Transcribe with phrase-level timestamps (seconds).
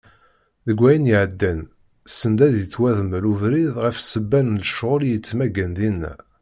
[0.67, 1.59] Deg wayen iɛeddan,
[2.17, 6.13] send ad yettwamdel ubrid ɣef sebba n lecɣal i yettmaggan dinna.